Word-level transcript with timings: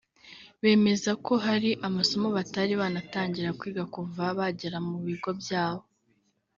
bemeza 0.61 1.11
ko 1.25 1.33
hari 1.45 1.69
amasomo 1.87 2.27
batari 2.37 2.73
banatangira 2.81 3.55
kwiga 3.59 3.83
kuva 3.93 4.23
bagera 4.37 4.77
mu 4.87 4.97
bigo 5.05 5.31
byabo 5.41 5.85